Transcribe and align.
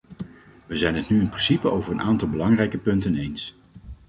Wij 0.65 0.77
zijn 0.77 0.95
het 0.95 1.09
nu 1.09 1.19
in 1.19 1.29
principe 1.29 1.69
over 1.71 1.91
een 1.91 2.01
aantal 2.01 2.29
belangrijke 2.29 2.77
punten 2.77 3.15
eens. 3.17 3.55